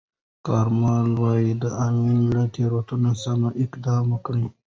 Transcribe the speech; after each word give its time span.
کارمل 0.45 1.07
وویل، 1.21 1.57
د 1.63 1.65
امین 1.85 2.19
له 2.35 2.43
تیروتنو 2.53 3.11
سم 3.23 3.41
اقدام 3.63 4.07
کوي. 4.25 4.47